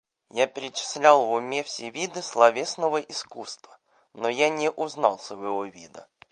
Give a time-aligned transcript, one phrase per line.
[0.31, 3.77] Я перечислял в уме все виды словесного искусства,
[4.13, 6.07] но я не узнал своего вида.